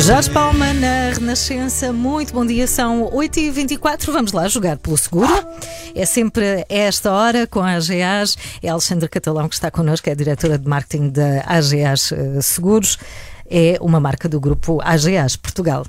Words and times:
Jorge 0.00 0.30
Palma 0.30 0.72
na 0.74 1.10
Renascença, 1.10 1.92
muito 1.92 2.32
bom 2.32 2.44
dia, 2.44 2.66
são 2.66 3.10
8h24, 3.10 4.10
vamos 4.12 4.32
lá 4.32 4.48
jogar 4.48 4.76
pelo 4.78 4.96
seguro. 4.96 5.32
É 5.94 6.04
sempre 6.04 6.64
esta 6.68 7.12
hora 7.12 7.46
com 7.46 7.60
a 7.60 7.72
AGAs, 7.72 8.36
é 8.62 8.68
a 8.68 8.72
Alexandra 8.72 9.08
Catalão 9.08 9.48
que 9.48 9.54
está 9.54 9.70
connosco, 9.70 10.08
é 10.08 10.12
a 10.12 10.14
diretora 10.16 10.58
de 10.58 10.68
marketing 10.68 11.10
da 11.10 11.44
AGAs 11.46 12.12
eh, 12.12 12.40
Seguros, 12.42 12.98
é 13.48 13.78
uma 13.80 14.00
marca 14.00 14.28
do 14.28 14.40
grupo 14.40 14.80
AGAs 14.82 15.36
Portugal. 15.36 15.86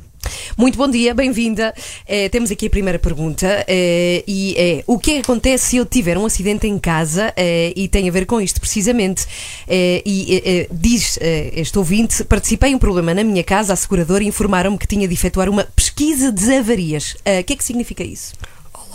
Muito 0.57 0.77
bom 0.77 0.89
dia, 0.89 1.13
bem-vinda. 1.13 1.73
Eh, 2.07 2.29
temos 2.29 2.51
aqui 2.51 2.67
a 2.67 2.69
primeira 2.69 2.99
pergunta 2.99 3.65
eh, 3.67 4.23
e 4.27 4.55
é 4.57 4.83
o 4.87 4.97
que 4.97 5.19
acontece 5.19 5.65
se 5.65 5.77
eu 5.77 5.85
tiver 5.85 6.17
um 6.17 6.25
acidente 6.25 6.67
em 6.67 6.79
casa 6.79 7.33
eh, 7.35 7.73
e 7.75 7.87
tem 7.87 8.07
a 8.07 8.11
ver 8.11 8.25
com 8.25 8.39
isto 8.39 8.59
precisamente. 8.59 9.25
E 9.67 10.67
diz 10.71 11.17
este 11.53 11.77
ouvinte: 11.77 12.23
participei 12.23 12.71
em 12.71 12.75
um 12.75 12.79
problema 12.79 13.13
na 13.13 13.23
minha 13.23 13.43
casa, 13.43 13.73
a 13.73 13.75
seguradora 13.75 14.23
informaram-me 14.23 14.77
que 14.77 14.87
tinha 14.87 15.07
de 15.07 15.13
efetuar 15.13 15.49
uma 15.49 15.63
pesquisa 15.75 16.31
de 16.31 16.55
avarias. 16.55 17.13
O 17.13 17.43
que 17.43 17.53
é 17.53 17.55
que 17.55 17.63
significa 17.63 18.03
isso? 18.03 18.33